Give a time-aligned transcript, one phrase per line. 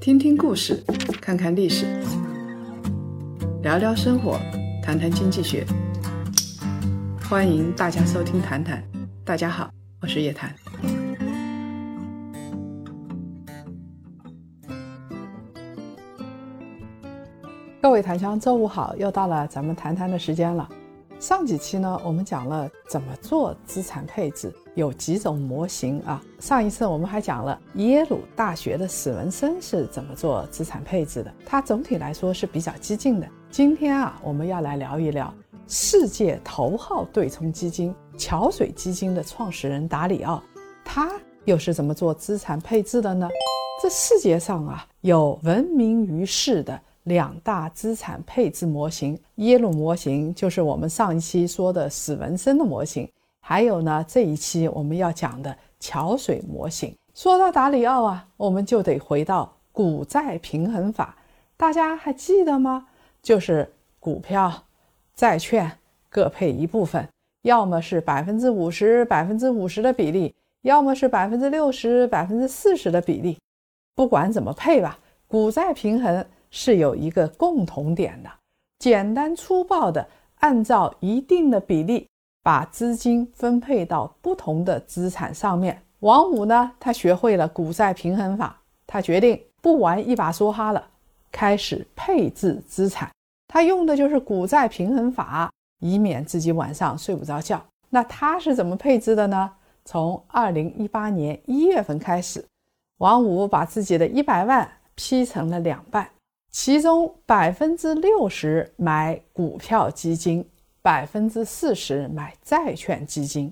[0.00, 0.82] 听听故事，
[1.20, 1.86] 看看历史，
[3.62, 4.38] 聊聊生活，
[4.82, 5.66] 谈谈经济学。
[7.28, 8.82] 欢迎大家收听《谈谈》，
[9.24, 9.70] 大家好，
[10.00, 10.54] 我是叶檀。
[17.80, 20.68] 各位檀香，周五好，又到了咱们谈谈的时间了。
[21.18, 26.22] 上几期呢，我们讲了怎么做资产配置，有几种模型啊。
[26.38, 33.28] 上一次我们还讲了耶鲁大学的史文森是怎么做资产配置的，他总体来说是比较激进的。
[33.50, 35.32] 今天啊，我们要来聊一聊
[35.66, 40.42] 世界头号对冲基金桥水基金的创始人达里奥，
[40.84, 41.10] 他
[41.44, 43.28] 又是怎么做资产配置的呢？
[43.82, 46.80] 这世界上啊，有闻名于世的。
[47.04, 53.06] 两大资产配置模型，耶鲁模型就是我们上一期说的史文森的模型，
[53.46, 56.96] 还有呢这一期我们要讲的桥水模型。
[57.12, 61.14] 说到达里奥啊，我们就得回到股债平衡法，
[61.54, 62.86] 大家还记得吗？
[63.22, 64.50] 就是股票、
[65.14, 65.70] 债券
[66.08, 67.06] 各配一部分，
[67.42, 73.38] 要么是百分之五十、百分之五十的比例，要么是百分之六十、百分之四十的比例。
[73.94, 76.24] 不管怎么配吧，股债平衡。
[76.56, 78.30] 是有一个共同点的，
[78.78, 82.06] 简单粗暴的按照一定的比例
[82.44, 85.82] 把资金分配到不同的资产上面。
[86.00, 90.86] 王五呢，他学会了股债平衡法，他决定不玩一把梭哈了，
[91.32, 93.10] 开始配置资产。
[93.48, 95.50] 他用的就是股债平衡法，
[95.80, 97.64] 以免自己晚上睡不着觉。
[97.88, 99.50] 那他是怎么配置的呢？
[99.86, 102.44] 从二零一八年一月份开始，
[102.98, 106.06] 王五把自己的一百万劈成了两半。
[106.50, 110.46] 其中百分之六十买股票基金，
[110.84, 113.50] 百分之四十买债券基金。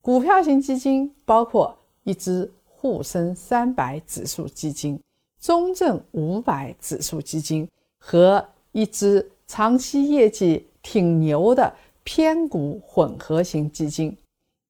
[0.00, 4.98] 股票型基金包括一只沪深三百指数基金、
[5.38, 8.42] 中证五百指数基金和
[8.72, 11.70] 一只长期业绩挺牛的
[12.02, 14.16] 偏股混合型基金。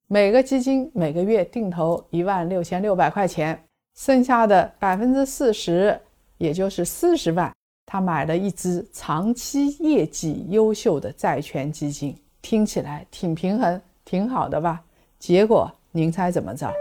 [0.07, 3.63] 每个基金每个月定投一万六千六百块钱，
[3.97, 5.97] 剩下的百分之四十，
[6.37, 7.49] 也就是四十万。
[7.91, 14.81] 他买了一只长期业绩优秀的债券基金，听起来挺平衡，挺好的吧？
[15.19, 16.71] 结果您猜怎么着？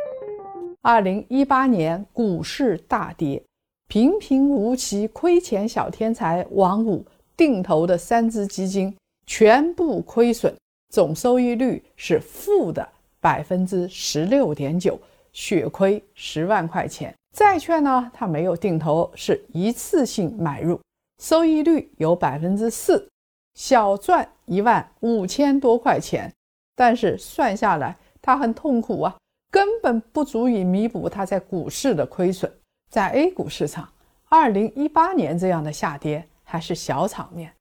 [0.82, 3.42] 二零一八年股市大跌，
[3.88, 7.04] 平平无奇、亏钱小天才王五
[7.36, 8.96] 定投的三只基金
[9.26, 10.54] 全部亏损，
[10.90, 12.88] 总收益率是负的
[13.18, 14.96] 百分之十六点九，
[15.32, 17.12] 血亏十万块钱。
[17.36, 20.78] 债券呢，他没有定投，是一次性买入。
[21.20, 23.06] 收益率有百分之四，
[23.52, 26.32] 小赚一万五千多块钱，
[26.74, 29.14] 但是算下来他很痛苦啊，
[29.50, 32.50] 根本不足以弥补他在股市的亏损。
[32.90, 33.86] 在 A 股市场，
[34.30, 37.52] 二零一八年这样的下跌还是小场面，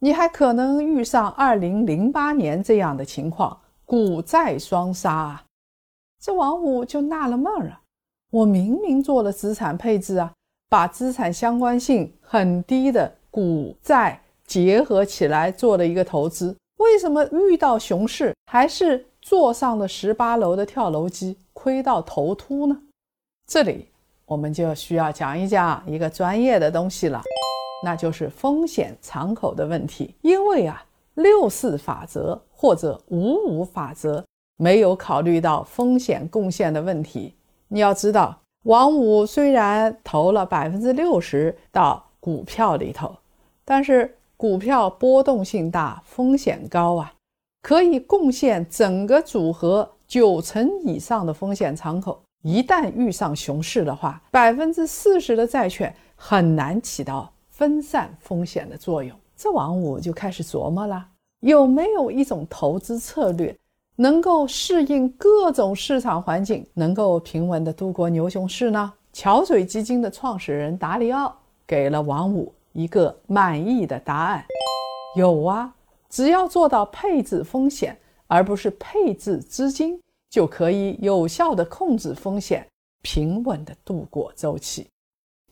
[0.00, 5.44] 你还可能遇上二零零八年这样的情况，股债双杀啊！
[6.18, 7.82] 这王五就纳了闷儿啊，
[8.30, 10.32] 我明明做了资产配置啊。
[10.72, 22.74] 把资产相关性很低的股债结合起来做了一个投资，为什么遇到熊市还是坐上了十八楼的跳楼机，亏到头秃呢？
[23.46, 23.90] 这里
[24.24, 27.20] 我们就需要讲一讲一个专业的东西了，
[27.84, 30.14] 那就是风险敞口的问题。
[30.22, 30.82] 因为啊，
[31.16, 34.24] 六四法则或者五五法则
[34.56, 37.34] 没有考虑到风险贡献的问题。
[37.68, 38.41] 你要知道。
[38.64, 43.16] 王五虽然投了百分之六十到股票里头，
[43.64, 47.12] 但是股票波动性大，风险高啊，
[47.60, 52.22] 可以贡献整个组合九成以上的风险敞口。
[52.42, 59.16] 一旦遇上熊市的话，百分之四十的债券很难起到分散风险的作用。
[59.36, 61.04] 这王五就开始琢磨了，
[61.40, 63.56] 有没有一种投资策略？
[63.96, 68.92] 能够适应各种市场环境，能够平稳地度过牛熊市呢？
[69.12, 71.36] 桥水基金的创始人达里奥
[71.66, 74.42] 给了王五一个满意的答案：
[75.16, 75.74] 有啊，
[76.08, 77.94] 只要做到配置风险，
[78.26, 80.00] 而不是配置资金，
[80.30, 82.66] 就可以有效地控制风险，
[83.02, 84.88] 平稳地度过周期。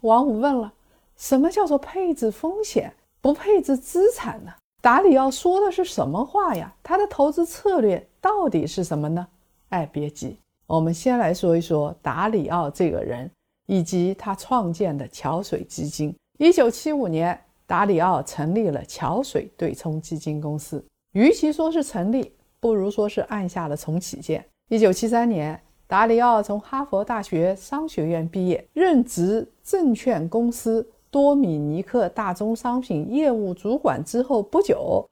[0.01, 0.73] 王五问了：
[1.19, 2.91] 什么叫做配置风险，
[3.21, 4.53] 不配置资产呢？
[4.81, 6.75] 达里奥说的是什么话呀？
[6.83, 9.27] 他的投资策略到底是什么呢？
[9.71, 13.31] 哎，别急，我们先来说一说达里奥这个人
[13.67, 16.15] 以及他创建的桥水基金。
[16.39, 20.85] 一九七五年，达里奥成立了桥水对冲基金公司。
[21.13, 24.45] 与其说是成立，不如说是按下了重启键。
[24.69, 35.05] 一九七三年，达里奥从哈佛大学商学院毕业，任职证券公司多米尼克大宗商品业务主管之后不久，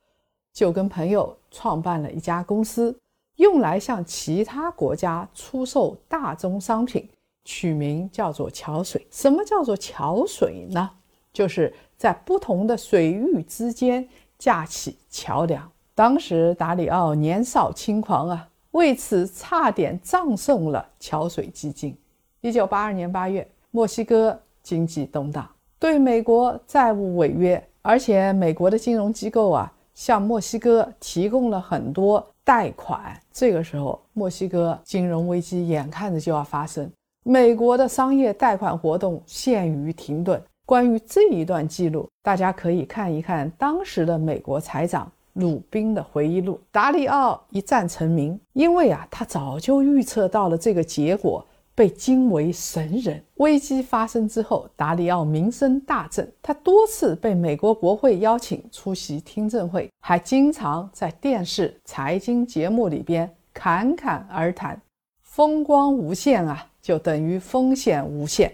[0.53, 2.97] 就跟朋友创办了一家公司，
[3.37, 7.09] 用来向其他国家出售大宗商品，
[7.45, 9.07] 取名叫做桥水。
[9.11, 10.91] 什么叫做桥水呢？
[11.33, 14.09] 就是在不同的水域之间
[14.39, 15.71] 架起桥梁。
[15.95, 18.49] 当时达里奥年少轻狂啊。
[18.73, 21.97] 为此，差点葬送了桥水基金。
[22.43, 25.49] 一九八二年八月，墨西哥经济动荡，
[25.79, 33.21] 对美国债务违约，而且美国的金融机构啊，向墨西哥提供了很多贷款。
[33.33, 36.89] 这个时候，墨西哥金融危机眼看着就要发生，
[37.25, 40.41] 美国的商业贷款活动陷于停顿。
[40.65, 45.11] 关于这一段记录，大家可以看一看当时的美国财长。
[45.35, 51.45] 鲁宾的回忆录，达里奥一战成名，因为啊，他早就预测到了这个结果，
[51.79, 53.23] 被惊为神人。
[53.37, 64.77] 危机发生之后，达里奥名声大振，他多次被美国国会邀请出席听证会，还经常在电视财经节目里边侃侃而谈。
[65.23, 68.53] 风光无限啊，就等于风险无限。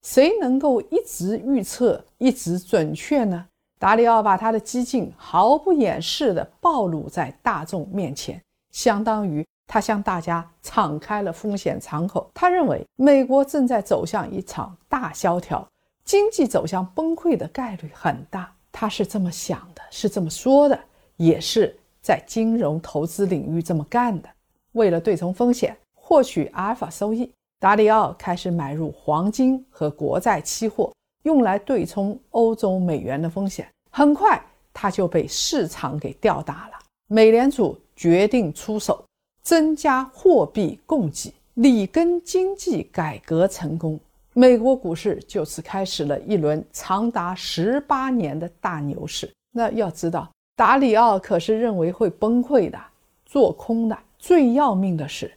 [0.00, 3.44] 谁能够一直预测，一直准确呢？
[3.78, 8.40] 达里奥把他的激进毫不掩饰地暴露在大众面前，
[8.70, 12.30] 相当于他向大家敞开了风险敞口。
[12.34, 15.66] 他认为美国正在走向一场大萧条，
[16.04, 18.52] 经济走向崩溃的概率很大。
[18.70, 20.78] 他是这么想的，是这么说的，
[21.16, 24.28] 也是在金融投资领域这么干的。
[24.72, 30.92] 为了对冲风险，获取阿尔法收益，达里奥开始买入黄金和国债期货。
[31.22, 34.38] 用来对冲欧洲美元的风险，很快
[34.74, 36.78] 他就被市场给吊打了。
[37.06, 39.02] 美联储决定出手，
[39.42, 43.98] 增加货币供给，里根经济改革成功，
[44.32, 49.30] 美国股市就此开始了一轮长达十八年的大牛市。
[49.52, 52.78] 那要知道，达里奥可是认为会崩溃的，
[53.26, 53.98] 做空的。
[54.18, 55.30] 最要命的是，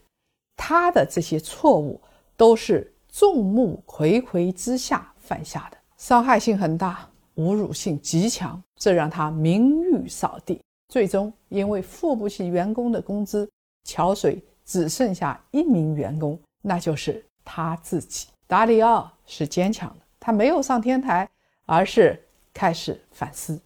[0.55, 1.99] 他的这些错误
[2.37, 5.11] 都是众目睽睽之下。
[5.25, 10.61] 犯下的伤害性很大，侮辱性极强，这让他名誉扫地。
[10.87, 13.49] 最终，因为付不起员工的工资，
[13.85, 18.27] 桥水只剩下一名员工，那就是他自己。
[18.47, 21.29] 达里奥是坚强的，他没有上天台，
[21.65, 22.21] 而是
[22.53, 23.57] 开始反思，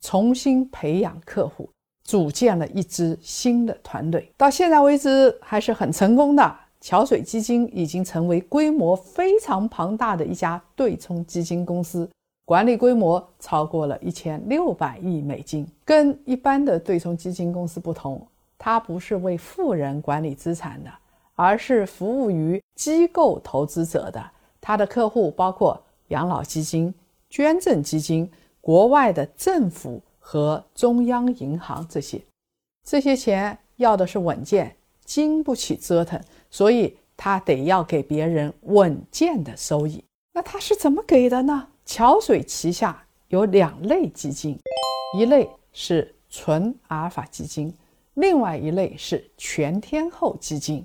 [0.00, 1.70] 重新培养客户，
[2.04, 4.30] 组建了一支新的团队。
[4.36, 6.56] 到现在为止，还是很成功的。
[6.80, 12.08] 桥水基金已经成为规模非常庞大的一家对冲基金公司，
[12.44, 15.66] 管理规模超过了一千六百亿美金。
[15.84, 18.24] 跟一般的对冲基金公司不同，
[18.58, 20.92] 它不是为富人管理资产的，
[21.34, 24.30] 而是服务于机构投资者的。
[24.60, 26.92] 它的客户包括养老基金、
[27.30, 32.20] 捐赠基金、国外的政府和中央银行这些。
[32.84, 36.20] 这些钱要的是稳健，经不起折腾。
[36.50, 40.02] 所以他得要给别人稳健的收益，
[40.32, 41.68] 那他是怎么给的呢？
[41.84, 44.58] 桥水旗下有两类基金，
[45.16, 47.72] 一类是纯阿尔法基金，
[48.18, 50.84] 另外一类是全天候基金。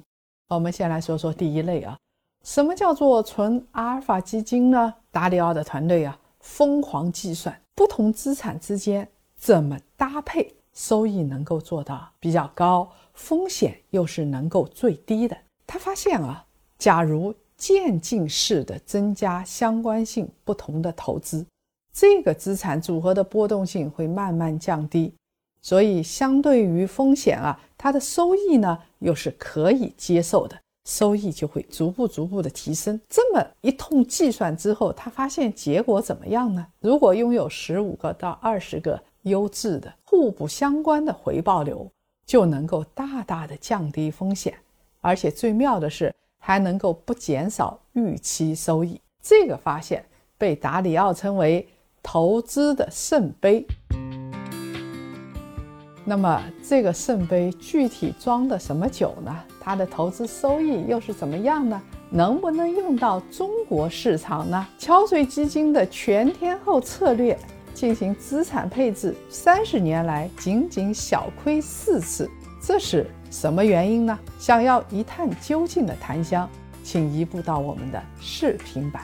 [0.49, 1.97] 我们先来说说第一类啊，
[2.43, 4.93] 什么叫做纯阿尔法基金呢？
[5.09, 15.35] 达里奥的团队啊，疯狂计算不同资产之间怎么搭配，收益能够做到比较高，风险又是能够最低的。
[15.65, 16.45] 他发现啊，
[16.77, 21.43] 假如渐进式的增加相关性不同的投资，
[21.91, 25.11] 这个资产组合的波动性会慢慢降低，
[25.63, 32.99] 所以相对于风险啊，它的收益呢又是可以接受的，收益就会逐步逐步的提升。
[33.09, 36.67] 这么一通计算之后，他发现结果怎么样呢？
[36.81, 41.89] 如果拥有十五个到二十个优质的互不相关的回报流，
[42.25, 44.53] 就能够大大的降低风险。
[44.99, 48.99] 而且最妙的是，还能够不减少预期收益。
[49.21, 50.03] 这个发现
[50.37, 51.65] 被达里奥称为
[52.03, 53.65] “投资的圣杯”。
[56.05, 59.33] 那么，这个圣杯具体装的什么酒呢？
[59.61, 61.81] 它的投资收益又是怎么样呢？
[62.09, 64.67] 能不能用到中国市场呢？
[64.77, 67.37] 桥水基金的全天候策略
[67.73, 72.29] 进行资产配置，三十年来仅仅小亏四次，
[72.61, 73.07] 这是。
[73.31, 74.19] 什么原因呢？
[74.37, 76.47] 想要一探究竟的檀香，
[76.83, 79.01] 请移步到我们的视频版。